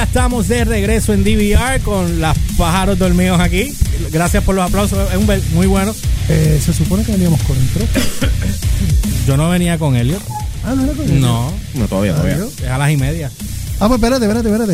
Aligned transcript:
ya 0.00 0.04
estamos 0.04 0.48
de 0.48 0.64
regreso 0.64 1.12
en 1.12 1.22
DVR 1.24 1.78
con 1.82 2.22
las 2.22 2.34
pájaros 2.56 2.98
dormidos 2.98 3.38
aquí. 3.38 3.76
Gracias 4.10 4.42
por 4.42 4.54
los 4.54 4.64
aplausos, 4.66 4.98
es 5.10 5.16
un 5.18 5.26
muy 5.54 5.66
bueno. 5.66 5.94
Eh, 6.30 6.58
se 6.64 6.72
supone 6.72 7.04
que 7.04 7.12
veníamos 7.12 7.38
con 7.42 7.54
intro. 7.58 7.84
Yo 9.26 9.36
no 9.36 9.50
venía 9.50 9.78
con 9.78 9.96
Elliot. 9.96 10.22
Ah, 10.64 10.72
no 10.74 10.84
era 10.84 10.92
con 10.94 11.02
intro. 11.02 11.18
No, 11.20 11.52
No, 11.74 11.86
todavía, 11.86 12.14
todavía. 12.14 12.38
Es 12.62 12.66
a 12.70 12.78
las 12.78 12.90
y 12.90 12.96
media. 12.96 13.30
Ah, 13.78 13.88
pues 13.88 13.98
espérate, 13.98 14.24
espérate, 14.24 14.48
espérate. 14.48 14.72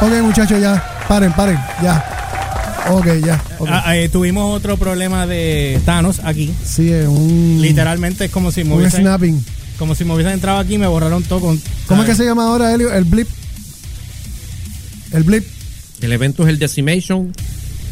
Dios 0.00 0.10
mío. 0.10 0.18
Ok, 0.18 0.26
muchachos, 0.26 0.60
ya. 0.60 0.84
Paren, 1.06 1.32
paren, 1.32 1.60
ya. 1.80 2.04
Ok, 2.90 3.06
ya. 3.24 3.40
Ah, 3.68 3.96
eh, 3.96 4.08
tuvimos 4.08 4.52
otro 4.52 4.76
problema 4.76 5.28
de 5.28 5.80
Thanos 5.84 6.20
aquí. 6.24 6.52
sí, 6.64 6.90
es 6.92 7.06
un. 7.06 7.58
Literalmente 7.60 8.24
es 8.24 8.30
como 8.32 8.50
si 8.50 8.64
me 8.64 8.72
Un 8.74 8.80
hubiesen, 8.80 9.02
snapping. 9.02 9.44
Como 9.82 9.96
si 9.96 10.04
me 10.04 10.14
hubiesen 10.14 10.34
entrado 10.34 10.60
aquí 10.60 10.74
y 10.74 10.78
me 10.78 10.86
borraron 10.86 11.24
todo 11.24 11.40
con. 11.40 11.60
¿Cómo 11.88 12.02
es 12.04 12.08
que 12.08 12.14
se 12.14 12.24
llama 12.24 12.46
ahora, 12.46 12.72
Helio? 12.72 12.92
El 12.94 13.02
blip. 13.02 13.26
El 15.12 15.24
blip. 15.24 15.44
El 16.00 16.12
evento 16.12 16.44
es 16.44 16.50
el 16.50 16.60
Decimation 16.60 17.32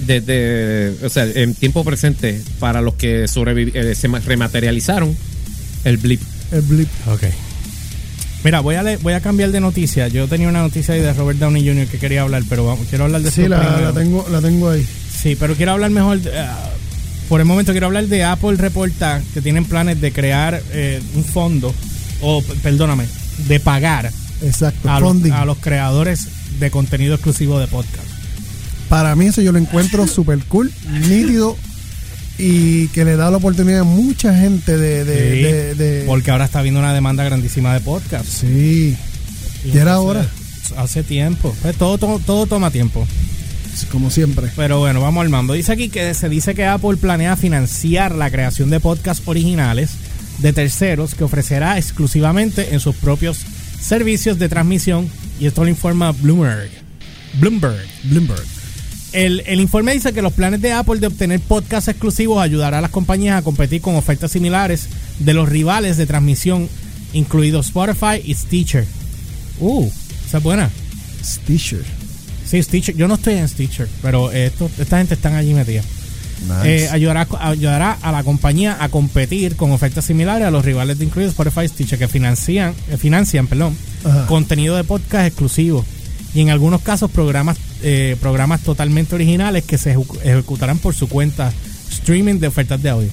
desde, 0.07 0.95
o 1.05 1.09
sea, 1.09 1.25
en 1.27 1.53
tiempo 1.57 1.83
presente 1.83 2.41
para 2.61 2.81
los 2.81 2.95
que 2.95 3.25
eh, 3.25 3.95
se 3.97 4.07
ma- 4.09 4.21
rematerializaron 4.21 5.17
el 5.85 5.97
blip. 5.97 6.21
El 6.53 6.61
blip. 6.63 6.89
Ok. 7.09 7.25
Mira, 8.45 8.61
voy 8.61 8.77
a, 8.77 8.85
voy 9.03 9.13
a 9.15 9.21
cambiar 9.21 9.51
de 9.51 9.59
noticia. 9.61 10.07
Yo 10.07 10.29
tenía 10.29 10.49
una 10.49 10.63
noticia 10.63 10.95
ahí 10.95 11.01
de 11.01 11.13
Robert 11.13 11.41
Downey 11.41 11.67
Jr. 11.67 11.89
que 11.89 11.99
quería 11.99 12.23
hablar, 12.23 12.45
pero 12.49 12.65
vamos, 12.67 12.87
quiero 12.89 13.05
hablar 13.05 13.21
de 13.23 13.33
Sí, 13.33 13.49
la, 13.49 13.81
la 13.81 13.93
tengo, 13.93 14.25
la 14.31 14.41
tengo 14.41 14.71
ahí. 14.71 14.87
Sí, 15.21 15.37
pero 15.39 15.57
quiero 15.57 15.73
hablar 15.73 15.91
mejor. 15.91 16.21
de- 16.21 16.39
ah, 16.39 16.71
por 17.31 17.41
el 17.41 17.47
momento 17.47 17.73
quiero 17.73 17.87
hablar 17.87 18.07
de 18.09 18.25
Apple 18.25 18.57
reporta 18.57 19.23
que 19.33 19.41
tienen 19.41 19.65
planes 19.65 20.01
de 20.01 20.13
crear 20.13 20.61
eh, 20.73 21.01
un 21.15 21.25
fondo, 21.25 21.73
o 22.21 22.43
perdóname, 22.63 23.07
de 23.49 23.61
pagar 23.61 24.11
Exacto. 24.43 24.91
a 24.91 25.01
los, 25.01 25.09
funding. 25.09 25.31
a 25.33 25.45
los 25.47 25.57
creadores 25.59 26.27
de 26.59 26.71
contenido 26.71 27.15
exclusivo 27.15 27.59
de 27.59 27.67
podcast. 27.69 28.07
Para 28.89 29.15
mí 29.17 29.27
eso 29.27 29.41
yo 29.41 29.53
lo 29.53 29.59
encuentro 29.59 30.07
súper 30.09 30.41
cool, 30.47 30.71
nítido 31.09 31.57
y 32.37 32.89
que 32.89 33.05
le 33.05 33.15
da 33.17 33.31
la 33.31 33.37
oportunidad 33.37 33.81
a 33.81 33.85
mucha 33.85 34.35
gente 34.37 34.77
de... 34.77 35.05
de, 35.05 35.31
Sí, 35.37 35.43
de- 35.43 35.75
de- 35.77 36.05
Porque 36.07 36.31
ahora 36.33 36.47
está 36.47 36.59
habiendo 36.59 36.81
una 36.81 36.93
demanda 36.93 37.23
grandísima 37.23 37.73
de 37.75 37.81
podcast. 37.81 38.27
sí, 38.27 38.97
Y 39.65 39.71
era 39.79 39.93
entonces, 39.93 39.97
hora, 39.99 40.29
Hace 40.77 41.03
tiempo. 41.03 41.55
Pues 41.63 41.77
todo, 41.77 41.99
todo, 41.99 42.19
todo 42.21 42.47
toma 42.47 42.71
tiempo. 42.71 43.07
Como 43.91 44.11
siempre. 44.11 44.51
Pero 44.57 44.79
bueno, 44.79 45.01
vamos 45.01 45.23
al 45.23 45.29
mando. 45.29 45.55
Dice 45.55 45.73
aquí 45.73 45.89
que 45.89 46.15
se 46.15 46.29
dice 46.29 46.55
que 46.55 46.67
Apple 46.67 46.97
planea 46.97 47.37
financiar 47.37 48.15
la 48.15 48.31
creación 48.31 48.71
de 48.71 48.81
podcasts 48.81 49.23
originales 49.27 49.91
de 50.39 50.53
terceros 50.53 51.15
que 51.15 51.25
ofrecerá 51.25 51.79
exclusivamente 51.79 52.75
en 52.75 52.81
sus 52.81 52.97
propios 52.97 53.39
servicios 53.81 54.39
de 54.39 54.49
transmisión 54.49 55.09
y 55.39 55.47
esto 55.47 55.65
lo 55.65 55.71
informa 55.71 56.13
Bloomberg. 56.13 56.71
Bloomberg. 57.39 57.87
Bloomberg. 58.05 58.45
El, 59.13 59.43
el 59.47 59.61
informe 59.61 59.93
dice 59.93 60.13
que 60.13 60.23
los 60.23 60.33
planes 60.33 60.61
de 60.61 60.73
Apple 60.73 61.01
de 61.01 61.09
obtener 61.09 61.41
podcasts 61.41 61.89
exclusivos 61.89 62.41
ayudará 62.41 62.79
a 62.79 62.81
las 62.81 62.91
compañías 62.91 63.39
a 63.39 63.43
competir 63.43 63.81
con 63.81 63.97
ofertas 63.97 64.31
similares 64.31 64.89
de 65.19 65.35
los 65.35 65.49
rivales 65.49 65.97
de 65.97 66.07
transmisión, 66.07 66.69
incluidos 67.13 67.67
Spotify 67.67 68.23
y 68.25 68.35
Stitcher. 68.35 68.87
Uh, 69.59 69.91
esa 70.27 70.39
es 70.39 70.45
buena. 70.45 70.71
Stitcher. 71.25 72.00
Sí, 72.51 72.63
Stitcher. 72.63 72.97
Yo 72.97 73.07
no 73.07 73.15
estoy 73.15 73.35
en 73.35 73.49
Stitcher, 73.49 73.89
pero 74.03 74.33
esto- 74.33 74.71
esta 74.79 74.99
gente 74.99 75.15
están 75.15 75.35
allí 75.35 75.55
metida. 75.55 75.83
Nice. 76.63 76.85
Eh, 76.85 76.89
ayudará, 76.91 77.29
ayudará 77.39 77.99
a 78.01 78.11
la 78.13 78.25
compañía 78.25 78.79
a 78.81 78.89
competir 78.89 79.57
con 79.57 79.71
ofertas 79.73 80.07
similares 80.07 80.49
a 80.49 80.51
los 80.51 80.65
rivales 80.65 80.99
de 80.99 81.05
incluidos 81.05 81.33
Spotify 81.33 81.69
Stitcher 81.69 81.99
que 81.99 82.09
financian, 82.09 82.75
eh, 82.91 82.97
financian 82.97 83.47
perdón, 83.47 83.77
Ajá. 84.05 84.27
contenido 84.27 84.75
de 84.75 84.83
podcast 84.85 85.27
exclusivo 85.27 85.85
y 86.35 86.41
en 86.41 86.49
algunos 86.51 86.81
casos 86.81 87.11
programas 87.11 87.59
eh, 87.83 88.17
programas 88.21 88.63
totalmente 88.63 89.15
originales 89.15 89.65
que 89.65 89.77
se 89.79 89.95
ejecu- 89.97 90.19
ejecutarán 90.23 90.79
por 90.79 90.95
su 90.95 91.09
cuenta 91.09 91.53
streaming 91.91 92.37
de 92.41 92.47
ofertas 92.49 92.83
de 92.83 92.89
audio. 92.91 93.11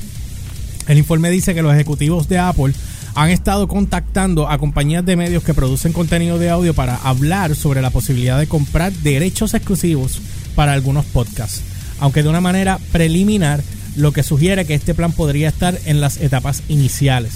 El 0.88 0.98
informe 0.98 1.30
dice 1.30 1.54
que 1.54 1.62
los 1.62 1.74
ejecutivos 1.74 2.30
de 2.30 2.38
Apple 2.40 2.74
han 3.18 3.32
estado 3.32 3.68
contactando 3.68 4.48
a 4.48 4.60
compañías 4.60 5.04
de 5.04 5.16
medios 5.16 5.44
que 5.44 5.56
producen 5.56 5.92
contenido 5.92 6.38
de 6.38 6.52
audio 6.52 6.76
para 6.76 6.98
hablar 6.98 7.56
sobre 7.56 7.82
la 7.82 7.90
posibilidad 7.90 8.38
de 8.38 8.46
comprar 8.46 8.94
derechos 8.94 9.56
exclusivos 9.56 10.22
para 10.54 10.74
algunos 10.74 11.04
podcasts, 11.04 11.64
aunque 12.00 12.22
de 12.22 12.30
una 12.30 12.42
manera 12.42 12.78
preliminar, 12.92 13.64
lo 13.96 14.12
que 14.12 14.22
sugiere 14.22 14.66
que 14.66 14.76
este 14.76 14.94
plan 14.94 15.12
podría 15.12 15.50
estar 15.50 15.80
en 15.86 16.00
las 16.00 16.18
etapas 16.18 16.62
iniciales. 16.68 17.34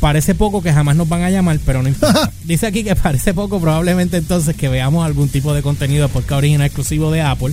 Parece 0.00 0.34
poco 0.34 0.62
que 0.62 0.72
jamás 0.72 0.96
nos 0.96 1.10
van 1.10 1.24
a 1.24 1.30
llamar, 1.30 1.58
pero 1.66 1.82
no 1.82 1.90
importa. 1.90 2.32
Dice 2.44 2.66
aquí 2.66 2.82
que 2.82 2.96
parece 2.96 3.34
poco, 3.34 3.60
probablemente 3.60 4.16
entonces 4.16 4.56
que 4.56 4.68
veamos 4.68 5.04
algún 5.04 5.28
tipo 5.28 5.52
de 5.52 5.60
contenido 5.60 6.08
de 6.08 6.12
podcast 6.14 6.38
original 6.38 6.66
exclusivo 6.66 7.10
de 7.10 7.20
Apple 7.20 7.52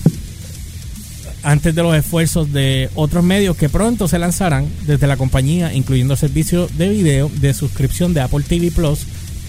antes 1.43 1.73
de 1.73 1.83
los 1.83 1.95
esfuerzos 1.95 2.51
de 2.51 2.89
otros 2.95 3.23
medios 3.23 3.55
que 3.55 3.69
pronto 3.69 4.07
se 4.07 4.19
lanzarán 4.19 4.67
desde 4.85 5.07
la 5.07 5.17
compañía, 5.17 5.73
incluyendo 5.73 6.13
el 6.13 6.19
servicio 6.19 6.67
de 6.77 6.89
video 6.89 7.31
de 7.39 7.53
suscripción 7.53 8.13
de 8.13 8.21
Apple 8.21 8.43
TV 8.47 8.71
Plus 8.71 8.99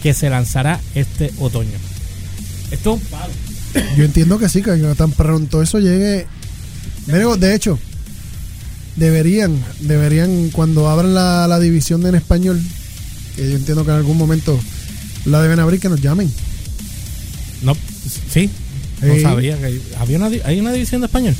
que 0.02 0.14
se 0.14 0.30
lanzará 0.30 0.80
este 0.94 1.32
otoño. 1.38 1.76
Esto 2.70 2.94
es 2.94 3.02
un 3.02 3.08
palo. 3.08 3.32
Yo 3.96 4.04
entiendo 4.04 4.38
que 4.38 4.48
sí, 4.48 4.62
que 4.62 4.72
tan 4.96 5.12
pronto 5.12 5.62
eso 5.62 5.78
llegue. 5.78 6.26
De 7.06 7.54
hecho, 7.54 7.78
deberían, 8.96 9.56
deberían, 9.80 10.50
cuando 10.50 10.88
abran 10.88 11.14
la, 11.14 11.46
la 11.48 11.58
división 11.58 12.02
de 12.02 12.10
en 12.10 12.14
español, 12.16 12.60
que 13.36 13.48
yo 13.50 13.56
entiendo 13.56 13.84
que 13.84 13.90
en 13.90 13.96
algún 13.96 14.16
momento 14.16 14.58
la 15.24 15.42
deben 15.42 15.58
abrir, 15.60 15.80
que 15.80 15.88
nos 15.88 16.00
llamen. 16.00 16.32
No, 17.62 17.76
sí, 18.32 18.48
no 19.02 19.14
Sí. 19.14 19.20
sabía 19.20 19.58
que 19.58 19.80
había 19.98 20.18
una, 20.18 20.30
hay 20.44 20.60
una 20.60 20.72
división 20.72 21.00
de 21.00 21.06
español. 21.06 21.34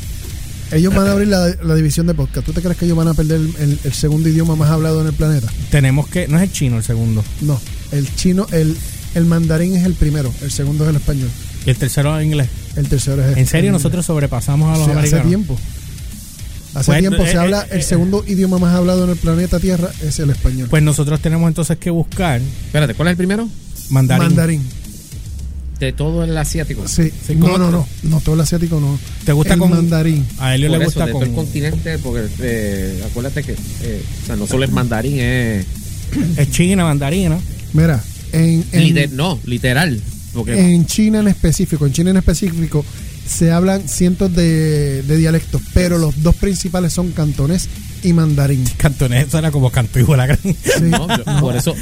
Ellos 0.72 0.94
van 0.94 1.08
a 1.08 1.12
abrir 1.12 1.28
la, 1.28 1.48
la 1.64 1.74
división 1.74 2.06
de 2.06 2.14
podcast. 2.14 2.46
¿Tú 2.46 2.52
te 2.52 2.62
crees 2.62 2.76
que 2.76 2.84
ellos 2.84 2.96
van 2.96 3.08
a 3.08 3.14
perder 3.14 3.40
el, 3.40 3.54
el- 3.58 3.78
el 3.82 3.92
segundo 3.92 4.28
idioma 4.28 4.54
más 4.56 4.70
hablado 4.70 5.00
en 5.00 5.08
el 5.08 5.12
planeta? 5.12 5.48
Tenemos 5.70 6.06
que, 6.08 6.28
no 6.28 6.36
es 6.36 6.44
el 6.44 6.52
chino 6.52 6.76
el 6.76 6.84
segundo, 6.84 7.24
No, 7.40 7.60
el 7.92 8.14
chino, 8.14 8.46
el, 8.52 8.76
el 9.14 9.24
mandarín 9.24 9.74
es 9.76 9.84
el 9.84 9.94
primero, 9.94 10.32
el 10.42 10.50
segundo 10.52 10.84
es 10.84 10.90
el 10.90 10.96
español, 10.96 11.28
y 11.66 11.70
el 11.70 11.76
tercero 11.76 12.18
en 12.20 12.26
inglés. 12.28 12.48
el 12.76 12.88
tercero 12.88 13.20
es 13.22 13.32
el 13.32 13.38
En 13.38 13.46
serio, 13.46 13.70
el 13.70 13.72
nosotros 13.72 14.06
sobrepasamos 14.06 14.68
a 14.68 14.78
los 14.78 14.84
Sí, 14.84 14.90
hace 14.90 14.98
americanos. 14.98 15.26
tiempo. 15.28 15.58
Hace 16.72 16.86
Pues, 16.86 17.00
tiempo 17.00 17.22
eh, 17.24 17.26
se 17.26 17.32
eh, 17.34 17.38
habla, 17.38 17.62
eh, 17.62 17.68
el 17.72 17.80
eh, 17.80 17.82
segundo 17.82 18.24
idioma 18.28 18.58
más 18.58 18.72
hablado 18.76 19.02
en 19.04 19.10
el 19.10 19.16
planeta 19.16 19.58
Tierra 19.58 19.90
es 20.02 20.20
el 20.20 20.30
español. 20.30 20.68
Pues 20.70 20.84
nosotros 20.84 21.18
tenemos 21.18 21.48
entonces 21.48 21.78
que 21.78 21.90
buscar 21.90 22.40
Espérate, 22.66 22.94
¿cuál 22.94 23.08
es 23.08 23.12
el 23.12 23.16
primero? 23.16 23.48
mandarín. 23.88 24.24
mandarín. 24.28 24.62
De 25.80 25.92
todo 25.92 26.22
el 26.24 26.36
asiático. 26.36 26.86
Sí, 26.86 27.10
Sí, 27.26 27.34
no, 27.34 27.46
¿cómo 27.46 27.58
no, 27.58 27.70
no, 27.70 27.88
no, 28.04 28.20
todo 28.20 28.34
el 28.36 28.42
asiático 28.42 28.78
no. 28.78 28.98
¿Te 29.24 29.32
gusta 29.32 29.54
el 29.54 29.60
con 29.60 29.70
mandarín. 29.70 30.26
A 30.38 30.50
Por 30.50 30.58
le 30.58 30.66
eso, 30.66 30.84
gusta 30.84 31.06
de 31.06 31.12
todo 31.12 31.20
con 31.20 31.28
el 31.30 31.34
continente, 31.34 31.98
porque 31.98 32.26
eh, 32.40 33.02
acuérdate 33.10 33.42
que 33.42 33.52
eh, 33.52 34.02
o 34.22 34.26
sea, 34.26 34.36
no 34.36 34.46
solo 34.46 34.64
es 34.64 34.70
mandarín, 34.70 35.18
es 35.18 35.66
es 36.36 36.50
china, 36.50 36.84
mandarina. 36.84 37.38
Mira, 37.72 38.02
en, 38.32 38.64
en, 38.72 38.82
liter- 38.82 39.10
no, 39.12 39.38
literal. 39.46 40.00
Porque 40.34 40.52
en 40.74 40.86
China 40.86 41.20
en 41.20 41.28
específico, 41.28 41.86
en 41.86 41.92
China 41.92 42.10
en 42.10 42.18
específico, 42.18 42.84
se 43.26 43.50
hablan 43.50 43.88
cientos 43.88 44.32
de, 44.34 45.02
de 45.02 45.16
dialectos, 45.16 45.60
pero 45.74 45.98
los 45.98 46.22
dos 46.22 46.34
principales 46.36 46.92
son 46.92 47.10
cantonés 47.12 47.68
y 48.02 48.12
mandarín. 48.12 48.64
Cantonés, 48.76 49.28
eso 49.28 49.38
era 49.38 49.50
como 49.50 49.70
canto 49.70 49.98
la 50.16 50.26
gran. 50.26 50.38
Sí. 50.42 50.54
no, 50.84 51.06
por 51.40 51.56
eso 51.56 51.74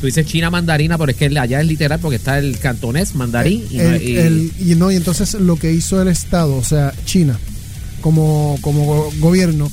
tú 0.00 0.06
dices 0.06 0.26
China 0.26 0.50
mandarina, 0.50 0.98
pero 0.98 1.10
es 1.10 1.16
que 1.16 1.26
allá 1.38 1.60
es 1.60 1.66
literal 1.66 1.98
porque 2.00 2.16
está 2.16 2.38
el 2.38 2.58
cantonés 2.58 3.14
mandarín 3.14 3.64
y, 3.70 3.76
no- 3.76 3.82
El- 3.82 4.02
y- 4.02 4.16
el- 4.16 4.52
y 4.60 4.74
no, 4.74 4.90
y 4.90 4.96
entonces 4.96 5.34
lo 5.34 5.56
que 5.56 5.72
hizo 5.72 6.00
el 6.02 6.08
Estado, 6.08 6.54
o 6.56 6.64
sea, 6.64 6.92
China, 7.04 7.38
como, 8.00 8.58
como 8.60 8.84
go- 8.84 9.12
gobierno, 9.18 9.70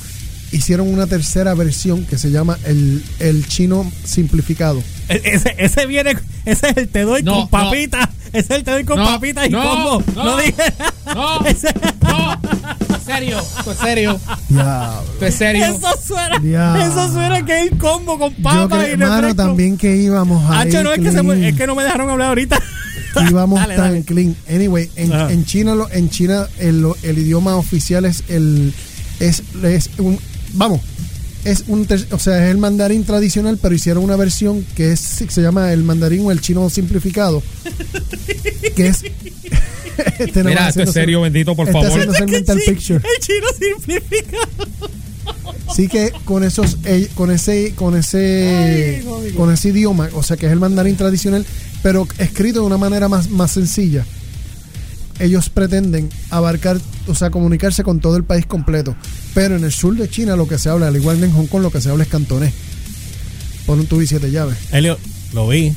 hicieron 0.52 0.88
una 0.88 1.06
tercera 1.08 1.54
versión 1.54 2.06
que 2.06 2.18
se 2.18 2.32
llama 2.32 2.58
el, 2.66 3.04
el 3.20 3.48
chino 3.48 3.92
simplificado. 4.04 4.82
E- 5.10 5.22
Ese, 5.24 5.56
ese 5.58 5.86
viene, 5.86 6.16
ese 6.46 6.70
es 6.70 6.78
el 6.78 6.88
te 6.90 7.02
doy 7.02 7.22
No, 7.24 7.42
con 7.42 7.50
papita. 7.50 8.10
Ese 8.34 8.40
es 8.40 8.50
el 8.52 8.64
te 8.64 8.72
doy 8.72 8.84
con 8.84 8.98
No, 9.00 9.06
papita 9.06 9.46
y 9.46 9.50
no, 9.50 9.62
combo. 9.62 10.04
No, 10.16 10.24
no, 10.24 10.38
dije. 10.38 10.64
no, 11.16 11.40
Ese- 11.46 11.74
no, 12.02 12.34
en 12.34 13.06
serio, 13.06 13.40
esto 13.40 13.72
es 13.72 13.78
serio, 13.80 14.20
Diablo. 14.50 15.02
esto 15.14 15.26
es 15.26 15.36
serio. 15.36 15.66
eso 15.66 15.88
suena. 16.06 16.42
Ya. 16.44 16.86
Eso 16.88 17.12
suena 17.12 17.44
que 17.46 17.60
es 17.66 17.72
el 17.72 17.78
combo 17.78 18.20
con 18.20 18.36
Yo 18.36 18.44
papa 18.44 18.68
creo, 18.84 18.94
y 18.94 18.98
mano, 18.98 19.16
refresco. 19.16 19.36
también 19.36 19.78
que 19.78 19.96
íbamos 19.98 20.44
a 20.50 20.60
Hacho, 20.62 20.84
no, 20.84 20.92
es 20.94 21.00
que, 21.00 21.12
se 21.12 21.24
me- 21.24 21.50
es 21.50 21.56
que 21.56 21.66
no 21.68 21.76
me 21.76 21.84
dejaron 21.84 22.10
hablar 22.10 22.30
ahorita. 22.30 22.60
íbamos 23.30 23.60
Dale, 23.60 23.76
tan 23.76 23.86
dale. 23.92 24.04
clean. 24.04 24.36
Anyway, 24.48 24.90
en, 24.96 25.12
en 25.12 25.46
China, 25.46 25.74
lo- 25.76 25.90
en 25.92 26.10
China 26.12 26.48
el, 26.60 26.86
el 27.02 27.18
idioma 27.18 27.56
oficial 27.56 28.06
es 28.06 28.24
el 28.30 28.74
es, 29.20 29.42
es 29.64 29.90
un 29.98 30.20
vamos 30.54 30.80
es 31.46 31.64
un 31.68 31.88
o 32.12 32.20
sea 32.20 32.46
es 32.46 32.52
el 32.52 32.58
mandarín 32.58 33.04
tradicional, 33.06 33.58
pero 33.62 33.74
hicieron 33.76 34.04
una 34.04 34.16
versión 34.16 34.66
que 34.76 34.92
es 34.92 35.00
se 35.00 35.42
llama 35.42 35.72
el 35.74 35.84
mandarín 35.84 36.26
o 36.26 36.32
el 36.32 36.42
chino 36.42 36.70
simplificado, 36.70 37.42
que 38.76 38.88
es 38.88 39.04
este 40.20 40.44
no 40.44 40.50
Mira, 40.50 40.70
esto 40.70 40.84
es 40.84 40.92
serio, 40.92 41.20
ser- 41.20 41.24
bendito, 41.32 41.56
por 41.56 41.68
está 41.68 41.82
favor. 41.82 41.90
haciendo 41.92 42.14
ser 42.14 42.28
mental 42.30 42.60
Sí, 42.64 42.72
picture. 42.72 43.00
El 43.00 43.20
chino 43.26 43.48
simplificado. 43.60 44.48
Sí 45.76 45.88
que 45.88 46.12
con 46.26 46.44
esos 46.44 46.78
eh, 46.86 47.08
con 47.16 47.30
ese 47.32 47.74
con 47.76 47.96
ese 47.96 49.02
Ay, 49.08 49.32
con 49.34 49.52
ese 49.54 49.70
idioma, 49.70 50.10
o 50.14 50.24
sea 50.24 50.36
que 50.38 50.48
es 50.48 50.52
el 50.52 50.60
mandarín 50.60 50.96
tradicional, 50.96 51.46
pero 51.84 52.08
escrito 52.18 52.62
de 52.62 52.66
una 52.66 52.78
manera 52.78 53.08
más, 53.08 53.30
más 53.30 53.52
sencilla. 53.52 54.06
Ellos 55.20 55.50
pretenden 55.50 56.10
abarcar, 56.30 56.78
o 57.08 57.14
sea, 57.16 57.30
comunicarse 57.30 57.84
con 57.84 58.00
todo 58.00 58.16
el 58.16 58.24
país 58.24 58.46
completo. 58.46 58.96
Pero 59.34 59.56
en 59.58 59.64
el 59.66 59.72
sur 59.72 59.96
de 59.96 60.10
China 60.10 60.36
lo 60.36 60.48
que 60.48 60.58
se 60.58 60.70
habla, 60.70 60.88
al 60.88 60.96
igual 60.96 61.20
que 61.20 61.26
en 61.26 61.34
Hong 61.34 61.48
Kong, 61.48 61.62
lo 61.62 61.72
que 61.72 61.82
se 61.82 61.90
habla 61.90 62.04
es 62.04 62.10
cantonés. 62.10 62.54
Pon 63.66 63.80
un 63.80 63.86
tubo 63.86 64.02
y 64.02 64.08
siete 64.08 64.32
llaves. 64.32 64.58
Elio, 64.72 64.98
lo 65.34 65.48
vi, 65.48 65.74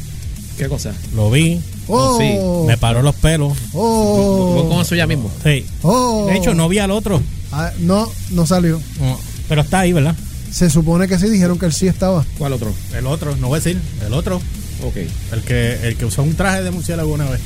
¿Qué 0.56 0.68
cosa? 0.68 0.92
lo 1.14 1.30
vi. 1.30 1.60
Oh, 1.88 2.16
sí, 2.18 2.66
Me 2.68 2.76
paró 2.78 3.02
los 3.02 3.14
pelos. 3.16 3.52
oh, 3.74 4.54
Voy 4.62 4.68
con 4.70 4.80
eso 4.80 4.94
ya 4.94 5.06
mismo. 5.06 5.30
Sí. 5.42 5.66
oh. 5.82 6.26
De 6.28 6.36
hecho, 6.36 6.54
no 6.54 6.68
vi 6.68 6.78
al 6.78 6.92
otro. 6.92 7.20
Ah, 7.50 7.70
no, 7.80 8.08
no 8.30 8.46
salió. 8.46 8.80
No, 9.00 9.18
pero 9.48 9.62
está 9.62 9.80
ahí, 9.80 9.92
¿verdad? 9.92 10.14
Se 10.52 10.70
supone 10.70 11.08
que 11.08 11.18
sí, 11.18 11.28
dijeron 11.28 11.58
que 11.58 11.66
él 11.66 11.72
sí 11.72 11.88
estaba. 11.88 12.24
¿Cuál 12.38 12.52
otro? 12.52 12.72
El 12.96 13.06
otro, 13.06 13.36
no 13.36 13.48
voy 13.48 13.56
a 13.56 13.60
decir. 13.60 13.80
El 14.06 14.12
otro. 14.12 14.36
Ok. 14.84 14.96
El 15.32 15.40
que, 15.42 15.88
el 15.88 15.96
que 15.96 16.04
usó 16.04 16.22
un 16.22 16.34
traje 16.34 16.62
de 16.62 16.70
murciélago 16.70 17.12
una 17.12 17.28
vez. 17.28 17.40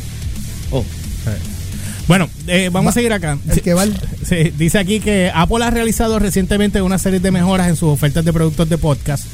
Oh, 0.70 0.84
Bueno, 1.24 1.40
eh, 2.46 2.70
vamos 2.72 2.88
Va- 2.88 2.90
a 2.90 2.94
seguir 2.94 3.12
acá. 3.12 3.38
El 3.48 3.60
que 3.62 3.74
va 3.74 3.82
al- 3.82 4.00
Sí, 4.24 4.52
dice 4.58 4.78
aquí 4.78 5.00
que 5.00 5.30
Apple 5.34 5.64
ha 5.64 5.70
realizado 5.70 6.18
recientemente 6.18 6.82
una 6.82 6.98
serie 6.98 7.20
de 7.20 7.30
mejoras 7.30 7.68
en 7.68 7.76
sus 7.76 7.88
ofertas 7.90 8.24
de 8.24 8.32
productos 8.32 8.68
de 8.68 8.78
podcast. 8.78 9.24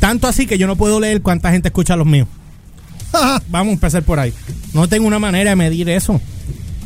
Tanto 0.00 0.26
así 0.26 0.46
que 0.46 0.58
yo 0.58 0.66
no 0.66 0.76
puedo 0.76 0.98
leer 1.00 1.22
cuánta 1.22 1.50
gente 1.52 1.68
escucha 1.68 1.94
los 1.96 2.06
míos. 2.06 2.26
Vamos 3.48 3.70
a 3.70 3.74
empezar 3.74 4.02
por 4.02 4.18
ahí. 4.18 4.32
No 4.72 4.88
tengo 4.88 5.06
una 5.06 5.18
manera 5.18 5.50
de 5.50 5.56
medir 5.56 5.88
eso. 5.90 6.20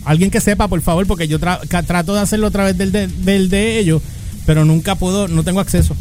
Alguien 0.04 0.30
que 0.30 0.40
sepa, 0.40 0.68
por 0.68 0.80
favor, 0.82 1.06
porque 1.06 1.26
yo 1.28 1.38
tra- 1.40 1.60
trato 1.86 2.14
de 2.14 2.20
hacerlo 2.20 2.46
a 2.48 2.50
través 2.50 2.76
del 2.78 2.92
de, 2.92 3.06
del 3.08 3.48
de 3.48 3.78
ellos, 3.78 4.02
pero 4.44 4.64
nunca 4.64 4.94
puedo, 4.96 5.28
no 5.28 5.42
tengo 5.44 5.60
acceso. 5.60 5.96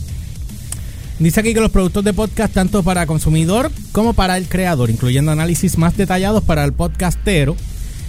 Dice 1.18 1.40
aquí 1.40 1.54
que 1.54 1.62
los 1.62 1.72
productos 1.72 2.04
de 2.04 2.12
podcast, 2.14 2.54
tanto 2.54 2.84
para 2.84 3.06
consumidor 3.06 3.72
como 3.94 4.14
para 4.14 4.38
el 4.38 4.48
creador, 4.50 4.90
incluyendo 4.90 5.32
análisis 5.32 5.78
más 5.78 5.96
detallados 5.96 6.44
para 6.44 6.66
el 6.66 6.74
podcastero 6.74 7.56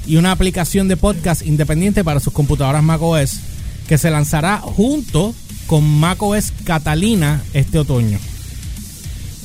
y 0.07 0.17
una 0.17 0.33
aplicación 0.33 0.89
de 0.89 0.97
podcast 0.97 1.45
independiente 1.45 2.05
para 2.05 2.21
sus 2.21 2.33
computadoras 2.33 2.83
macOS, 2.83 3.41
que 3.89 3.99
se 3.99 4.11
lanzará 4.11 4.59
junto 4.59 5.35
con 5.67 5.85
macOS 5.85 6.53
Catalina 6.65 7.43
este 7.53 7.79
otoño. 7.79 8.19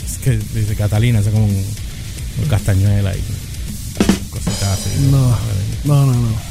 Es 0.06 0.18
que 0.20 0.38
dice 0.38 0.76
Catalina, 0.76 1.20
es 1.20 1.28
como 1.28 1.46
un, 1.46 1.52
un 2.44 2.50
castañuela 2.50 3.16
y 3.16 3.22
cositas 4.30 4.64
así. 4.64 4.90
No, 5.10 5.30
no, 5.86 6.06
no, 6.06 6.14
no. 6.14 6.51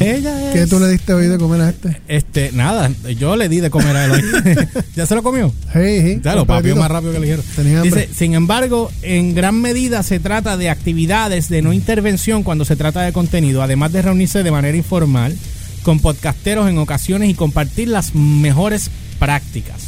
Ella 0.00 0.48
es... 0.48 0.54
¿Qué 0.54 0.66
tú 0.66 0.78
le 0.78 0.88
diste 0.88 1.12
hoy 1.12 1.26
de 1.26 1.38
comer 1.38 1.60
a 1.60 1.68
este? 1.70 2.00
Este, 2.08 2.52
nada, 2.52 2.90
yo 3.18 3.36
le 3.36 3.48
di 3.48 3.60
de 3.60 3.70
comer 3.70 3.96
a 3.96 4.04
él. 4.04 4.12
¿Ya 4.96 5.06
se 5.06 5.14
lo 5.14 5.22
comió? 5.22 5.52
Hey, 5.72 6.00
hey, 6.02 6.20
Ya 6.22 6.34
lo 6.34 6.46
papió 6.46 6.76
más 6.76 6.90
rápido 6.90 7.12
que 7.12 7.20
le 7.20 7.26
dijeron. 7.26 7.44
Tenía 7.56 7.80
hambre. 7.80 8.02
Dice, 8.06 8.14
sin 8.14 8.34
embargo, 8.34 8.90
en 9.02 9.34
gran 9.34 9.60
medida 9.60 10.02
se 10.02 10.20
trata 10.20 10.56
de 10.56 10.70
actividades 10.70 11.48
de 11.48 11.62
no 11.62 11.72
intervención 11.72 12.42
cuando 12.42 12.64
se 12.64 12.76
trata 12.76 13.02
de 13.02 13.12
contenido, 13.12 13.62
además 13.62 13.92
de 13.92 14.02
reunirse 14.02 14.42
de 14.42 14.50
manera 14.50 14.76
informal 14.76 15.36
con 15.82 16.00
podcasteros 16.00 16.68
en 16.68 16.78
ocasiones 16.78 17.30
y 17.30 17.34
compartir 17.34 17.88
las 17.88 18.14
mejores 18.14 18.90
prácticas. 19.18 19.82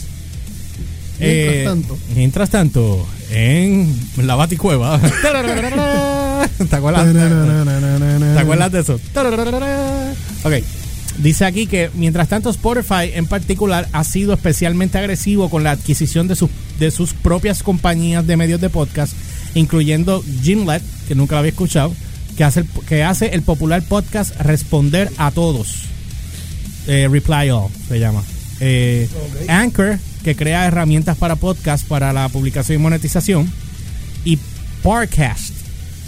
Mientras 1.19 1.55
Eh, 1.55 1.63
tanto. 1.67 1.99
Mientras 2.17 2.51
tanto, 2.51 3.07
en 3.31 3.97
la 4.17 4.35
Baticueva. 4.35 5.01
¿Te 6.71 6.77
acuerdas? 6.77 7.07
¿Te 7.07 8.35
¿Te 8.35 8.39
acuerdas 8.39 8.73
de 8.73 8.81
eso? 8.81 9.01
Ok. 10.45 10.55
Dice 11.19 11.45
aquí 11.45 11.67
que 11.67 11.91
mientras 11.95 12.29
tanto 12.29 12.49
Spotify 12.51 13.11
en 13.15 13.27
particular 13.27 13.89
ha 13.93 14.05
sido 14.05 14.33
especialmente 14.33 14.97
agresivo 14.97 15.51
con 15.51 15.65
la 15.65 15.73
adquisición 15.73 16.29
de 16.29 16.37
sus, 16.37 16.49
de 16.79 16.91
sus 16.91 17.13
propias 17.13 17.63
compañías 17.63 18.27
de 18.27 18.37
medios 18.37 18.61
de 18.61 18.71
podcast, 18.71 19.13
incluyendo 19.55 20.25
Gimlet, 20.43 20.83
que 21.09 21.15
nunca 21.15 21.35
lo 21.35 21.41
había 21.41 21.51
escuchado, 21.51 21.93
que 22.37 22.45
hace 22.45 22.61
el, 22.61 22.67
que 22.89 23.03
hace 23.03 23.35
el 23.35 23.43
popular 23.43 23.83
podcast 23.83 24.35
Responder 24.41 25.11
a 25.19 25.31
Todos. 25.31 25.85
Eh, 26.87 27.07
Reply 27.11 27.51
All 27.51 27.69
se 27.89 27.99
llama. 27.99 28.23
Eh, 28.61 29.09
Anchor, 29.49 29.99
que 30.23 30.37
crea 30.37 30.67
herramientas 30.67 31.17
para 31.17 31.37
podcast 31.37 31.87
para 31.87 32.13
la 32.13 32.29
publicación 32.29 32.81
y 32.81 32.83
monetización. 32.83 33.51
Y 34.25 34.39
Parcast, 34.83 35.55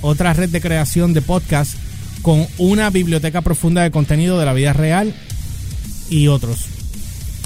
otra 0.01 0.33
red 0.33 0.49
de 0.49 0.61
creación 0.61 1.15
de 1.15 1.23
podcast 1.23 1.75
con 2.23 2.47
una 2.59 2.91
biblioteca 2.91 3.41
profunda 3.41 3.83
de 3.83 3.91
contenido 3.91 4.39
de 4.39 4.47
la 4.47 4.53
vida 4.53 4.73
real 4.73 5.15
y 6.09 6.29
otros. 6.29 6.67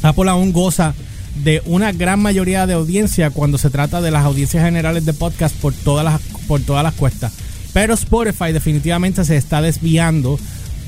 Apple 0.02 0.30
aún 0.30 0.52
goza 0.52 0.94
de 1.42 1.62
una 1.66 1.92
gran 1.92 2.20
mayoría 2.20 2.66
de 2.66 2.74
audiencia 2.74 3.30
cuando 3.30 3.58
se 3.58 3.70
trata 3.70 4.00
de 4.00 4.10
las 4.10 4.24
audiencias 4.24 4.64
generales 4.64 5.04
de 5.04 5.12
podcast 5.12 5.54
por 5.56 5.72
todas 5.72 6.04
las 6.04 6.20
por 6.46 6.60
todas 6.60 6.82
las 6.82 6.94
cuestas. 6.94 7.32
Pero 7.72 7.94
Spotify 7.94 8.52
definitivamente 8.52 9.24
se 9.24 9.36
está 9.36 9.60
desviando 9.60 10.38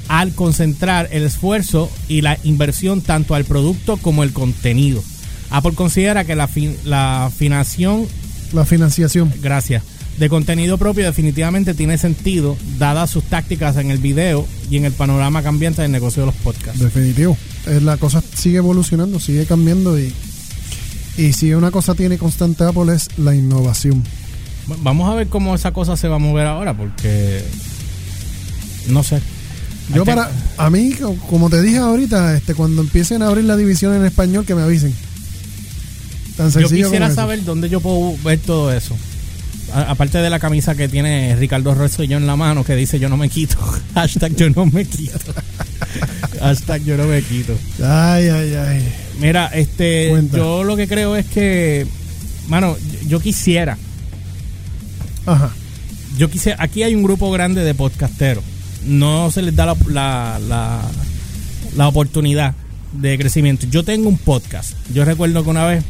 al 0.09 0.33
concentrar 0.33 1.09
el 1.13 1.25
esfuerzo 1.25 1.91
y 2.09 2.23
la 2.23 2.39
inversión 2.45 3.03
tanto 3.03 3.35
al 3.35 3.45
producto 3.45 3.99
como 3.99 4.23
el 4.23 4.33
contenido. 4.33 5.03
Apple 5.51 5.73
considera 5.75 6.25
que 6.25 6.35
la, 6.37 6.47
fin- 6.49 6.77
la 6.85 7.31
financiación 7.37 8.07
La 8.53 8.65
financiación. 8.65 9.33
gracias, 9.43 9.83
de 10.19 10.29
contenido 10.29 10.79
propio 10.79 11.05
definitivamente 11.07 11.75
tiene 11.75 11.97
sentido, 11.99 12.57
dadas 12.79 13.11
sus 13.11 13.25
tácticas 13.25 13.77
en 13.77 13.91
el 13.91 13.99
video 13.99 14.47
y 14.71 14.77
en 14.77 14.85
el 14.85 14.93
panorama 14.93 15.43
cambiante 15.43 15.83
del 15.83 15.93
negocio 15.93 16.23
de 16.23 16.27
los 16.27 16.35
podcasts. 16.37 16.81
Definitivo. 16.81 17.37
La 17.83 17.97
cosa 17.99 18.23
sigue 18.37 18.59
evolucionando, 18.59 19.21
sigue 19.21 19.45
cambiando 19.47 19.99
y, 19.99 20.13
y 21.17 21.33
si 21.35 21.53
una 21.55 21.71
cosa 21.71 21.95
tiene 21.95 22.19
constante 22.19 22.65
Apple 22.65 22.95
es 22.95 23.09
la 23.19 23.35
innovación. 23.35 24.03
Va- 24.71 24.77
Vamos 24.83 25.11
a 25.11 25.15
ver 25.15 25.29
cómo 25.29 25.55
esa 25.55 25.73
cosa 25.73 25.97
se 25.97 26.09
va 26.09 26.17
a 26.17 26.19
mover 26.21 26.47
ahora, 26.47 26.77
porque 26.77 27.43
no 28.89 29.03
sé. 29.03 29.21
Yo 29.95 30.05
para 30.05 30.31
a 30.59 30.69
mí 30.71 30.93
co- 30.93 31.15
como 31.31 31.49
te 31.49 31.63
dije 31.63 31.79
ahorita, 31.79 32.37
este 32.37 32.55
cuando 32.55 32.83
empiecen 32.83 33.23
a 33.23 33.29
abrir 33.29 33.45
la 33.45 33.57
división 33.57 33.95
en 33.95 34.05
español 34.05 34.45
que 34.45 34.55
me 34.55 34.63
avisen. 34.63 34.95
Tan 36.39 36.51
Yo 36.51 36.69
quisiera 36.71 37.13
saber 37.15 37.45
dónde 37.45 37.69
yo 37.69 37.81
puedo 37.81 38.17
ver 38.25 38.39
todo 38.39 38.73
eso. 38.73 38.97
A- 39.75 39.91
aparte 39.91 40.17
de 40.19 40.31
la 40.31 40.39
camisa 40.39 40.75
que 40.75 40.89
tiene 40.89 41.37
Ricardo 41.37 41.75
Rosselló 41.75 42.17
en 42.17 42.27
la 42.27 42.37
mano 42.37 42.65
que 42.65 42.75
dice 42.75 42.99
yo 42.99 43.11
no 43.11 43.17
me 43.19 43.29
quito. 43.29 43.57
Hashtag 43.95 44.35
yo 44.37 44.49
no 44.49 44.65
me 44.65 44.85
quito. 44.87 45.19
Hashtag 46.41 46.85
yo 46.85 46.97
no 46.97 47.05
me 47.05 47.21
quito. 47.23 47.53
Ay, 47.85 48.29
ay, 48.29 48.55
ay. 48.55 48.89
Mira, 49.21 49.49
este, 49.49 50.09
Cuenta. 50.11 50.37
yo 50.39 50.65
lo 50.65 50.77
que 50.77 50.87
creo 50.89 51.17
es 51.17 51.27
que, 51.27 51.87
mano, 52.49 52.77
yo- 53.03 53.09
yo 53.09 53.21
quisiera, 53.21 53.77
Ajá. 55.27 55.51
yo 56.17 56.31
quisiera, 56.31 56.63
aquí 56.63 56.83
hay 56.83 56.95
un 56.95 57.03
grupo 57.03 57.31
grande 57.31 57.63
de 57.65 57.75
podcasteros. 57.75 58.45
No 58.87 59.31
se 59.33 59.43
les 59.43 59.55
da 59.57 59.67
la, 59.67 59.77
la, 59.89 60.39
la, 60.49 60.81
la 61.77 61.89
oportunidad 61.89 62.55
de 62.93 63.19
crecimiento. 63.19 63.67
Yo 63.69 63.83
tengo 63.83 64.09
un 64.09 64.19
podcast. 64.19 64.73
Yo 64.95 65.05
recuerdo 65.05 65.43
que 65.45 65.51
una 65.51 65.67
vez, 65.67 65.85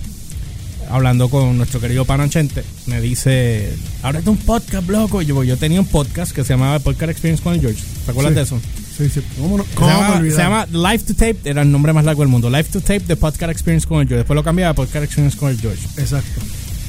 hablando 0.91 1.29
con 1.29 1.57
nuestro 1.57 1.81
querido 1.81 2.05
Panachente, 2.05 2.65
me 2.87 3.01
dice, 3.01 3.73
ahora 4.03 4.19
es 4.21 4.27
un 4.27 4.37
podcast, 4.39 4.89
loco. 4.89 5.23
Y 5.23 5.27
Yo, 5.27 5.43
yo 5.45 5.57
tenía 5.57 5.81
un 5.81 5.87
podcast 5.87 6.33
que 6.33 6.43
se 6.45 6.55
llamaba 6.55 6.79
Podcast 6.79 7.11
Experience 7.11 7.43
con 7.43 7.55
el 7.55 7.61
George. 7.61 7.83
¿Te 8.05 8.11
acuerdas 8.11 8.33
Sí. 8.33 8.37
de 8.37 8.43
eso? 8.43 8.61
Sí, 8.97 9.09
sí. 9.11 9.21
¿Cómo 9.41 9.59
no? 9.59 9.65
Se 9.65 9.75
¿Cómo 9.75 9.89
llama, 9.91 10.21
se 10.23 10.37
llama 10.37 10.67
Live 10.73 10.99
to 11.05 11.15
Tape, 11.15 11.37
era 11.45 11.63
el 11.63 11.71
nombre 11.71 11.93
más 11.93 12.05
largo 12.05 12.23
del 12.23 12.29
mundo. 12.29 12.51
Live 12.51 12.65
to 12.65 12.81
Tape 12.81 13.01
de 13.01 13.17
Podcast 13.17 13.51
Experience 13.53 13.87
con 13.87 14.01
el 14.01 14.09
George. 14.09 14.19
Después 14.19 14.35
lo 14.35 14.43
cambiaba 14.43 14.71
a 14.71 14.75
Podcast 14.75 15.05
Experience 15.05 15.37
con 15.39 15.51
el 15.51 15.61
George. 15.61 15.81
Exacto. 15.99 16.41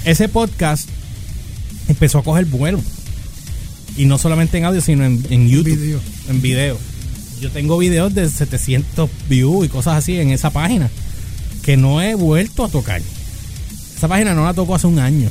Ese 0.06 0.28
podcast 0.30 0.90
empezó 1.88 2.20
a 2.20 2.24
coger 2.24 2.46
vuelo. 2.46 2.82
Y 3.98 4.06
no 4.06 4.18
solamente 4.18 4.58
en 4.58 4.66
audio, 4.66 4.82
sino 4.82 5.04
en, 5.06 5.24
en 5.30 5.50
YouTube. 5.50 5.76
Video. 5.78 6.00
En 6.30 6.42
video. 6.42 6.78
Yo 7.42 7.52
tengo 7.52 7.78
videos 7.78 8.14
de 8.14 8.30
700 8.30 9.10
views 9.30 9.66
y 9.66 9.70
cosas 9.70 9.96
así 9.98 10.18
en 10.20 10.32
esa 10.32 10.50
página 10.52 10.90
que 11.64 11.78
no 11.78 12.02
he 12.02 12.16
vuelto 12.16 12.64
a 12.66 12.70
tocar. 12.70 13.02
Esa 14.00 14.08
página 14.08 14.34
no 14.34 14.46
la 14.46 14.54
toco 14.54 14.74
hace 14.76 14.88
un 14.88 14.98
año. 14.98 15.30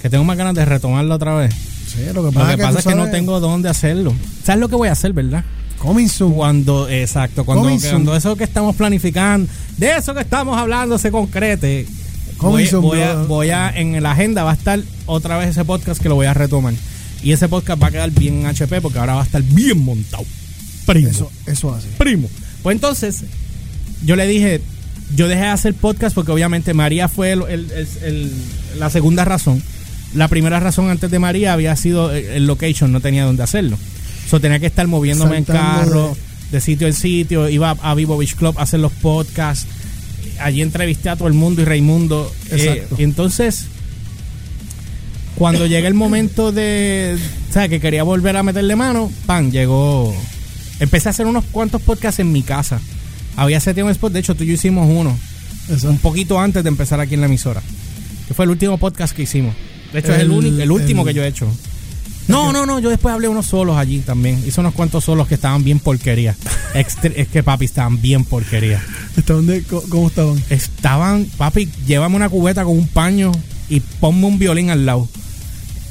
Que 0.00 0.08
tengo 0.08 0.22
más 0.22 0.36
ganas 0.36 0.54
de 0.54 0.64
retomarla 0.64 1.16
otra 1.16 1.34
vez. 1.34 1.52
Sí, 1.52 1.98
lo 2.14 2.22
que 2.22 2.28
Lo 2.28 2.32
pasa, 2.32 2.54
que 2.54 2.62
pasa 2.62 2.72
tú 2.74 2.78
es 2.78 2.86
que 2.86 2.94
no 2.94 3.10
tengo 3.10 3.40
dónde 3.40 3.68
hacerlo. 3.68 4.14
¿Sabes 4.44 4.60
lo 4.60 4.68
que 4.68 4.76
voy 4.76 4.86
a 4.86 4.92
hacer, 4.92 5.12
verdad? 5.12 5.44
Coming 5.78 6.06
soon. 6.06 6.34
Cuando, 6.34 6.88
exacto, 6.88 7.44
cuando, 7.44 7.64
Coming 7.64 7.80
soon. 7.80 7.90
cuando 7.90 8.14
eso 8.14 8.36
que 8.36 8.44
estamos 8.44 8.76
planificando, 8.76 9.50
de 9.78 9.96
eso 9.96 10.14
que 10.14 10.20
estamos 10.20 10.56
hablando 10.56 10.96
se 10.96 11.10
concrete, 11.10 11.88
Coming 12.36 12.52
voy, 12.52 12.66
soon, 12.68 12.82
voy 12.82 13.00
a, 13.00 13.14
voy 13.14 13.50
a, 13.50 13.70
en 13.70 14.00
la 14.00 14.12
agenda 14.12 14.44
va 14.44 14.52
a 14.52 14.54
estar 14.54 14.78
otra 15.06 15.36
vez 15.36 15.48
ese 15.48 15.64
podcast 15.64 16.00
que 16.00 16.08
lo 16.08 16.14
voy 16.14 16.26
a 16.26 16.34
retomar. 16.34 16.74
Y 17.24 17.32
ese 17.32 17.48
podcast 17.48 17.82
va 17.82 17.88
a 17.88 17.90
quedar 17.90 18.12
bien 18.12 18.42
en 18.42 18.46
HP 18.46 18.80
porque 18.80 19.00
ahora 19.00 19.14
va 19.14 19.22
a 19.22 19.24
estar 19.24 19.42
bien 19.42 19.84
montado. 19.84 20.24
Primo. 20.86 21.08
Eso, 21.08 21.32
eso 21.46 21.74
así. 21.74 21.88
Primo. 21.98 22.28
Pues 22.62 22.76
entonces, 22.76 23.24
yo 24.04 24.14
le 24.14 24.28
dije, 24.28 24.60
yo 25.16 25.28
dejé 25.28 25.42
de 25.42 25.46
hacer 25.48 25.74
podcast 25.74 26.14
porque 26.14 26.32
obviamente 26.32 26.74
María 26.74 27.08
fue 27.08 27.32
el- 27.32 27.42
el- 27.48 27.70
el- 27.70 27.88
el- 28.02 28.32
la 28.78 28.90
segunda 28.90 29.24
razón. 29.24 29.62
La 30.14 30.28
primera 30.28 30.58
razón 30.60 30.90
antes 30.90 31.10
de 31.10 31.18
María 31.18 31.52
había 31.52 31.74
sido 31.76 32.10
el, 32.12 32.24
el 32.26 32.46
location, 32.46 32.92
no 32.92 33.00
tenía 33.00 33.24
dónde 33.24 33.42
hacerlo. 33.42 33.76
So, 34.28 34.40
tenía 34.40 34.58
que 34.58 34.66
estar 34.66 34.86
moviéndome 34.86 35.36
en 35.38 35.44
carro, 35.44 36.16
de 36.52 36.60
sitio 36.60 36.86
en 36.86 36.92
sitio. 36.94 37.48
Iba 37.48 37.70
a 37.82 37.94
Vivo 37.94 38.16
Beach 38.18 38.34
Club 38.34 38.58
a 38.58 38.62
hacer 38.62 38.80
los 38.80 38.92
podcasts. 38.92 39.66
Allí 40.40 40.62
entrevisté 40.62 41.08
a 41.08 41.16
todo 41.16 41.28
el 41.28 41.34
mundo 41.34 41.62
y 41.62 41.64
Raimundo. 41.64 42.30
Eh, 42.50 42.86
y 42.98 43.02
entonces, 43.02 43.66
Cuando 45.34 45.66
llega 45.66 45.86
el 45.86 45.94
momento 45.94 46.50
de, 46.50 47.16
o 47.48 47.52
sea, 47.52 47.68
que 47.68 47.78
quería 47.78 48.02
volver 48.02 48.36
a 48.36 48.42
meterle 48.42 48.74
mano, 48.74 49.08
pan, 49.24 49.52
llegó. 49.52 50.12
Empecé 50.80 51.08
a 51.08 51.10
hacer 51.10 51.26
unos 51.26 51.44
cuantos 51.52 51.80
podcasts 51.80 52.18
en 52.18 52.32
mi 52.32 52.42
casa. 52.42 52.80
Había 53.38 53.60
seteado 53.60 53.86
un 53.86 53.92
spot, 53.92 54.12
de 54.12 54.20
hecho 54.20 54.34
tú 54.34 54.44
y 54.44 54.48
yo 54.48 54.52
hicimos 54.54 54.88
uno, 54.90 55.16
Eso. 55.70 55.88
un 55.90 55.98
poquito 55.98 56.40
antes 56.40 56.62
de 56.64 56.68
empezar 56.68 57.00
aquí 57.00 57.14
en 57.14 57.20
la 57.20 57.26
emisora. 57.26 57.62
Que 58.26 58.34
fue 58.34 58.44
el 58.44 58.50
último 58.50 58.78
podcast 58.78 59.14
que 59.16 59.22
hicimos. 59.22 59.54
De 59.92 60.00
hecho, 60.00 60.12
es 60.12 60.20
el, 60.20 60.30
único, 60.30 60.60
el 60.60 60.70
último 60.70 61.02
el- 61.02 61.08
que 61.08 61.14
yo 61.14 61.22
he 61.22 61.28
hecho. 61.28 61.46
No, 62.26 62.52
no, 62.52 62.66
no, 62.66 62.78
yo 62.78 62.90
después 62.90 63.14
hablé 63.14 63.26
unos 63.28 63.46
solos 63.46 63.78
allí 63.78 64.00
también. 64.00 64.42
Hice 64.46 64.60
unos 64.60 64.74
cuantos 64.74 65.04
solos 65.04 65.26
que 65.28 65.34
estaban 65.36 65.64
bien 65.64 65.78
porquería. 65.78 66.36
Extre- 66.74 67.14
es 67.16 67.28
que 67.28 67.42
papi, 67.42 67.64
estaban 67.64 68.02
bien 68.02 68.24
porquería. 68.24 68.82
¿Estaban 69.16 69.46
de- 69.46 69.62
¿Cómo 69.62 70.08
estaban? 70.08 70.42
Estaban, 70.50 71.24
papi, 71.38 71.70
llévame 71.86 72.16
una 72.16 72.28
cubeta 72.28 72.64
con 72.64 72.76
un 72.76 72.86
paño 72.88 73.32
y 73.70 73.80
ponme 73.80 74.26
un 74.26 74.38
violín 74.38 74.68
al 74.68 74.84
lado. 74.84 75.08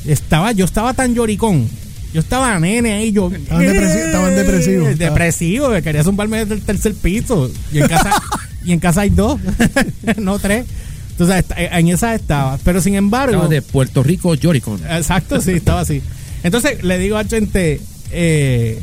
Estaba, 0.05 0.51
yo 0.51 0.65
estaba 0.65 0.93
tan 0.93 1.15
lloricón. 1.15 1.67
Yo 2.17 2.21
estaba 2.21 2.59
nene 2.59 2.93
ahí, 2.93 3.11
yo. 3.11 3.29
Estaban 3.31 3.61
depresi- 3.63 4.05
estaban 4.07 4.35
depresivos. 4.35 4.97
Depresivo, 4.97 5.69
que 5.71 5.83
quería 5.83 6.03
zumbarme 6.03 6.39
desde 6.39 6.55
el 6.55 6.63
tercer 6.63 6.95
piso. 6.95 7.51
Y 7.71 7.77
en 7.77 7.87
casa, 7.87 8.11
y 8.65 8.71
en 8.71 8.79
casa 8.79 9.01
hay 9.01 9.11
dos, 9.11 9.39
no 10.17 10.39
tres. 10.39 10.65
Entonces, 11.11 11.35
esta- 11.37 11.61
en 11.77 11.87
esa 11.89 12.15
estaba. 12.15 12.57
Pero 12.63 12.81
sin 12.81 12.95
embargo. 12.95 13.33
Estaba 13.35 13.49
de 13.49 13.61
Puerto 13.61 14.01
Rico, 14.01 14.33
Yoricon. 14.33 14.81
Exacto, 14.89 15.39
sí, 15.39 15.51
estaba 15.51 15.81
así. 15.81 16.01
Entonces 16.41 16.83
le 16.83 16.97
digo 16.97 17.17
a 17.17 17.23
gente, 17.23 17.79
eh, 18.09 18.81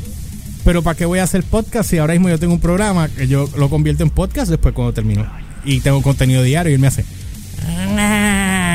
pero 0.63 0.81
¿para 0.81 0.95
qué 0.95 1.03
voy 1.03 1.19
a 1.19 1.23
hacer 1.23 1.43
podcast 1.43 1.89
si 1.89 1.97
ahora 1.97 2.13
mismo 2.13 2.29
yo 2.29 2.39
tengo 2.39 2.53
un 2.53 2.61
programa 2.61 3.09
que 3.09 3.27
yo 3.27 3.49
lo 3.57 3.69
convierto 3.69 4.03
en 4.03 4.11
podcast 4.11 4.49
después 4.49 4.73
cuando 4.73 4.93
termino? 4.93 5.29
Y 5.65 5.81
tengo 5.81 6.01
contenido 6.01 6.41
diario 6.41 6.71
y 6.71 6.75
él 6.75 6.79
me 6.79 6.87
hace... 6.87 7.03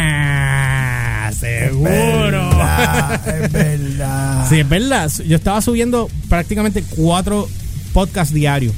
"Ah, 0.03 1.31
seguro. 1.39 2.51
es 3.27 3.53
verdad. 3.53 3.90
Sí, 4.49 4.61
es 4.61 4.69
verdad. 4.69 5.11
Yo 5.27 5.37
estaba 5.37 5.61
subiendo 5.61 6.09
prácticamente 6.29 6.83
cuatro 6.97 7.49
podcasts 7.93 8.33
diarios. 8.35 8.75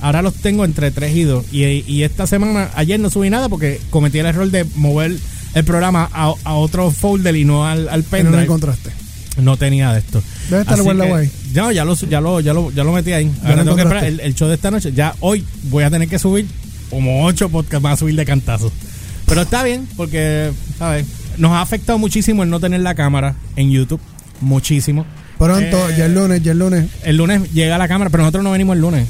Ahora 0.00 0.22
los 0.22 0.34
tengo 0.34 0.64
entre 0.64 0.90
tres 0.90 1.16
y 1.16 1.22
dos. 1.24 1.44
Y, 1.52 1.64
y 1.90 2.02
esta 2.02 2.26
semana, 2.26 2.70
ayer 2.74 3.00
no 3.00 3.10
subí 3.10 3.30
nada 3.30 3.48
porque 3.48 3.80
cometí 3.90 4.18
el 4.18 4.26
error 4.26 4.50
de 4.50 4.64
mover 4.74 5.16
el 5.54 5.64
programa 5.64 6.08
a, 6.12 6.34
a 6.44 6.54
otro 6.54 6.90
folder 6.90 7.34
y 7.36 7.44
no 7.44 7.66
al, 7.66 7.88
al 7.88 8.02
Pero 8.02 8.24
no 8.24 8.30
lo 8.30 8.36
pendrive. 8.36 8.42
encontraste. 8.44 8.90
No 9.40 9.56
tenía 9.56 9.92
de 9.92 9.98
esto. 10.00 10.22
Debe 10.50 10.62
estar 10.62 10.74
Así 10.74 10.82
guardado 10.82 11.16
que-. 11.16 11.30
No, 11.54 11.72
ya 11.72 11.84
lo, 11.84 11.94
ya 11.94 12.20
lo, 12.20 12.40
ya 12.40 12.52
lo, 12.52 12.70
ya 12.72 12.84
lo 12.84 12.92
metí 12.92 13.12
ahí. 13.12 13.30
Ahora 13.42 13.64
tengo 13.64 13.76
que 13.76 13.82
esperar 13.82 14.04
el 14.04 14.34
show 14.34 14.48
de 14.48 14.54
esta 14.54 14.70
noche. 14.70 14.92
Ya 14.92 15.14
hoy 15.20 15.44
voy 15.64 15.84
a 15.84 15.90
tener 15.90 16.08
que 16.08 16.18
subir 16.18 16.46
como 16.90 17.24
ocho 17.24 17.48
podcasts 17.48 17.82
más 17.82 17.94
a 17.94 17.96
subir 17.96 18.16
de 18.16 18.24
cantazo. 18.24 18.70
Pero 19.26 19.42
está 19.42 19.62
bien, 19.64 19.88
porque, 19.96 20.52
¿sabes? 20.78 21.04
Nos 21.36 21.50
ha 21.52 21.60
afectado 21.60 21.98
muchísimo 21.98 22.42
el 22.44 22.50
no 22.50 22.60
tener 22.60 22.80
la 22.80 22.94
cámara 22.94 23.34
en 23.56 23.70
YouTube. 23.70 24.00
Muchísimo. 24.40 25.04
Pronto, 25.38 25.88
Eh, 25.90 25.94
ya 25.98 26.06
el 26.06 26.14
lunes, 26.14 26.42
ya 26.42 26.52
el 26.52 26.58
lunes. 26.58 26.86
El 27.04 27.16
lunes 27.16 27.52
llega 27.52 27.76
la 27.78 27.88
cámara, 27.88 28.10
pero 28.10 28.22
nosotros 28.22 28.44
no 28.44 28.50
venimos 28.52 28.74
el 28.76 28.82
lunes. 28.82 29.06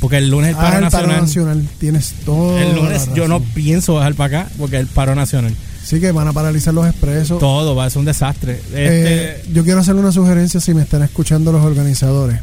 Porque 0.00 0.18
el 0.18 0.28
lunes 0.30 0.50
es 0.50 0.56
el 0.56 0.60
Ah, 0.60 0.70
paro 0.70 0.84
el 0.84 0.90
paro 0.90 1.06
nacional. 1.06 1.20
nacional. 1.58 1.68
Tienes 1.78 2.14
todo. 2.24 2.58
El 2.58 2.74
lunes 2.76 3.08
yo 3.14 3.28
no 3.28 3.40
pienso 3.40 3.94
bajar 3.94 4.14
para 4.14 4.40
acá 4.42 4.50
porque 4.58 4.76
es 4.76 4.82
el 4.82 4.88
paro 4.88 5.14
nacional. 5.14 5.54
Sí 5.84 6.00
que 6.00 6.12
van 6.12 6.28
a 6.28 6.32
paralizar 6.32 6.74
los 6.74 6.86
expresos. 6.86 7.38
Todo 7.38 7.74
va 7.74 7.84
a 7.86 7.90
ser 7.90 8.00
un 8.00 8.04
desastre. 8.04 8.60
Eh, 8.72 9.36
Este, 9.42 9.52
yo 9.52 9.64
quiero 9.64 9.80
hacerle 9.80 10.00
una 10.02 10.12
sugerencia 10.12 10.60
si 10.60 10.74
me 10.74 10.82
están 10.82 11.02
escuchando 11.02 11.52
los 11.52 11.64
organizadores 11.64 12.40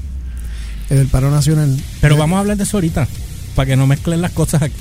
eh, 0.90 0.96
del 0.96 1.08
paro 1.08 1.30
nacional. 1.30 1.76
Pero 2.02 2.16
Eh, 2.16 2.18
vamos 2.18 2.38
a 2.38 2.40
hablar 2.40 2.58
de 2.58 2.64
eso 2.64 2.78
ahorita, 2.78 3.08
para 3.56 3.66
que 3.68 3.76
no 3.76 3.86
mezclen 3.86 4.22
las 4.22 4.32
cosas 4.32 4.62
aquí. 4.64 4.76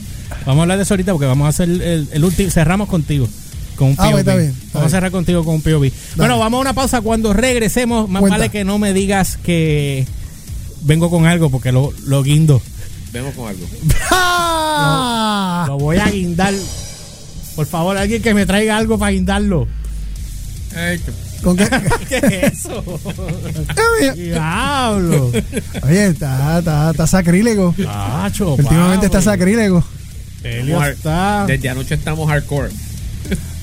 Vamos 0.47 0.61
a 0.61 0.63
hablar 0.63 0.79
de 0.79 0.85
eso 0.85 0.95
ahorita 0.95 1.13
porque 1.13 1.27
vamos 1.27 1.47
a 1.47 1.49
hacer 1.49 1.69
el, 1.69 2.09
el 2.11 2.25
último. 2.25 2.51
Cerramos 2.51 2.89
contigo 2.89 3.29
con 3.77 3.89
un 3.89 3.95
Ah, 3.99 4.11
POV. 4.11 4.19
está 4.19 4.37
bien, 4.37 4.51
está 4.51 4.61
vamos 4.73 4.75
a 4.75 4.79
bien. 4.81 4.91
cerrar 4.91 5.11
contigo 5.11 5.45
con 5.45 5.55
un 5.57 5.63
POV. 5.63 5.91
Bueno, 6.17 6.39
vamos 6.39 6.59
a 6.59 6.61
una 6.61 6.73
pausa. 6.73 7.01
Cuando 7.01 7.33
regresemos, 7.33 8.09
más 8.09 8.21
Cuenta. 8.21 8.39
vale 8.39 8.51
que 8.51 8.65
no 8.65 8.79
me 8.79 8.93
digas 8.93 9.39
que 9.43 10.07
vengo 10.83 11.11
con 11.11 11.27
algo 11.27 11.51
porque 11.51 11.73
lo, 11.73 11.93
lo 12.07 12.23
guindo. 12.23 12.61
Vemos 13.13 13.35
con 13.35 13.49
algo. 13.49 13.67
Lo 15.67 15.79
voy 15.79 15.99
a 15.99 16.09
guindar. 16.11 16.55
Por 17.55 17.67
favor, 17.67 17.97
alguien 17.99 18.23
que 18.23 18.33
me 18.35 18.47
traiga 18.47 18.77
algo 18.79 18.99
para 18.99 19.13
guindarlo. 19.13 19.69
¿Con 21.43 21.57
qué? 21.57 21.69
¿Qué 22.09 22.17
es 22.19 22.61
eso? 22.65 22.83
Diablo. 24.15 25.31
Oye, 25.83 26.07
está, 26.07 26.59
está, 26.61 26.91
está 26.93 27.07
sacrílego. 27.07 27.75
Macho, 27.79 28.55
Últimamente 28.55 29.07
está 29.07 29.21
sacrílego. 29.21 29.85
Desde 30.43 31.69
anoche 31.69 31.95
estamos 31.95 32.29
hardcore. 32.31 32.71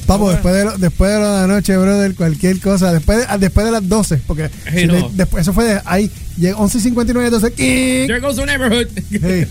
Papo, 0.09 0.29
después 0.31 0.53
de, 0.55 0.65
lo- 0.65 0.77
después 0.77 1.11
de 1.11 1.19
lo 1.19 1.31
de 1.33 1.41
la 1.41 1.47
noche, 1.47 1.77
brother, 1.77 2.15
cualquier 2.15 2.59
cosa. 2.59 2.91
Después 2.91 3.19
de, 3.19 3.25
ah, 3.29 3.37
después 3.37 3.65
de 3.65 3.71
las 3.71 3.87
12, 3.87 4.17
porque 4.27 4.49
Hey, 4.65 4.81
si 4.81 4.87
no. 4.87 4.93
de- 4.95 5.05
después, 5.13 5.41
eso 5.43 5.53
fue 5.53 5.65
de 5.65 5.81
ahí, 5.85 6.11
llega 6.37 6.57
11.59, 6.57 7.29
12. 7.29 7.53
¡quing! 7.53 8.07
There 8.07 8.19
goes 8.19 8.35
the 8.35 8.45
neighborhood. 8.45 8.87
Sí, 9.09 9.45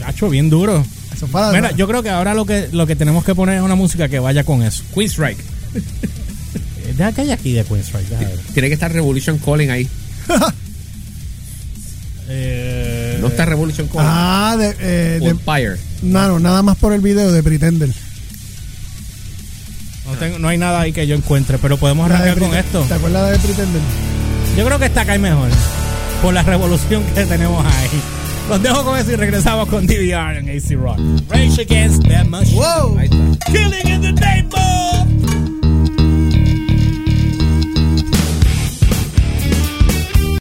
Macho, 0.00 0.28
bien 0.28 0.50
duro. 0.50 0.84
eso 1.14 1.26
Mira, 1.52 1.70
yo 1.72 1.86
creo 1.88 2.02
que 2.02 2.10
ahora 2.10 2.34
lo 2.34 2.44
que 2.44 2.68
lo 2.72 2.86
que 2.86 2.96
tenemos 2.96 3.24
que 3.24 3.34
poner 3.34 3.56
es 3.56 3.62
una 3.62 3.74
música 3.76 4.08
que 4.08 4.18
vaya 4.18 4.44
con 4.44 4.62
eso. 4.62 4.82
Queen 4.94 5.08
Strike. 5.08 5.38
Eh, 5.38 6.94
Deja 6.96 7.12
que 7.12 7.20
haya 7.22 7.34
aquí 7.34 7.52
de 7.52 7.62
deja 7.64 7.98
ver. 8.18 8.38
Tiene 8.54 8.68
que 8.68 8.74
estar 8.74 8.92
Revolution 8.92 9.38
Calling 9.38 9.70
ahí. 9.70 9.88
Eh, 12.28 13.18
No 13.20 13.28
está 13.28 13.44
Revolution 13.44 13.86
Calling. 13.86 14.08
Ah, 14.10 14.56
de, 14.58 14.74
eh, 14.80 15.18
de- 15.20 15.28
Empire. 15.28 15.76
no, 16.02 16.26
no, 16.28 16.38
nada 16.40 16.60
más 16.62 16.76
por 16.76 16.92
el 16.92 17.00
video 17.00 17.30
de 17.30 17.42
Pretender. 17.42 17.90
No, 20.06 20.12
tengo- 20.18 20.38
no 20.38 20.48
hay 20.48 20.58
nada 20.58 20.80
ahí 20.80 20.92
que 20.92 21.06
yo 21.06 21.14
encuentre, 21.16 21.58
pero 21.58 21.76
podemos 21.76 22.08
La 22.08 22.16
de 22.22 22.30
arrancar 22.30 22.48
con 22.48 22.58
esto. 22.58 22.80
¿Te 22.88 22.94
acuerdas 22.94 23.30
de 23.32 23.38
Pretender? 23.38 23.82
Yo 24.56 24.64
creo 24.64 24.78
que 24.78 24.86
esta 24.86 25.04
cae 25.04 25.18
mejor. 25.18 25.48
Por 26.22 26.32
la 26.34 26.42
revolución 26.42 27.02
que 27.14 27.24
tenemos 27.24 27.64
ahí. 27.64 28.00
Los 28.48 28.62
dejo 28.62 28.84
con 28.84 28.96
eso 28.98 29.12
y 29.12 29.16
regresamos 29.16 29.68
con 29.68 29.86
DVR 29.86 30.38
en 30.38 30.48
AC 30.48 30.76
Rock. 30.76 30.98
Rage 31.28 31.62
Against 31.62 32.02
the 32.06 32.24
Machine. 32.24 32.56
¡Wow! 32.56 32.96
Killing 33.52 33.88
in 33.88 34.00
the 34.02 34.12
neighborhood. 34.12 35.45